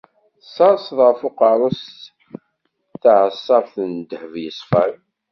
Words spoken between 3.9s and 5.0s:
ddheb yeṣfan.